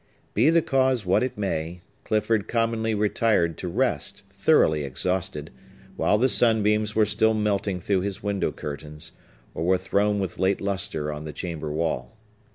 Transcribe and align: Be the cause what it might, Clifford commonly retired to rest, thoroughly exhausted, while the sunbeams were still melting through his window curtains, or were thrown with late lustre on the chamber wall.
Be 0.33 0.49
the 0.49 0.63
cause 0.63 1.05
what 1.05 1.21
it 1.21 1.37
might, 1.37 1.81
Clifford 2.05 2.47
commonly 2.47 2.95
retired 2.95 3.55
to 3.59 3.67
rest, 3.67 4.23
thoroughly 4.27 4.83
exhausted, 4.83 5.51
while 5.95 6.17
the 6.17 6.27
sunbeams 6.27 6.95
were 6.95 7.05
still 7.05 7.35
melting 7.35 7.79
through 7.79 8.01
his 8.01 8.23
window 8.23 8.51
curtains, 8.51 9.11
or 9.53 9.63
were 9.63 9.77
thrown 9.77 10.19
with 10.19 10.39
late 10.39 10.59
lustre 10.59 11.11
on 11.13 11.25
the 11.25 11.33
chamber 11.33 11.71
wall. 11.71 12.17